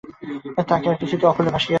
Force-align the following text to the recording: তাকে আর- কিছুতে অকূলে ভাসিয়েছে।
তাকে 0.67 0.89
আর- 0.89 0.99
কিছুতে 0.99 1.25
অকূলে 1.27 1.49
ভাসিয়েছে। 1.49 1.69